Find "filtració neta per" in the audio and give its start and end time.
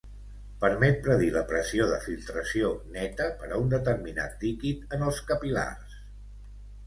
2.05-3.49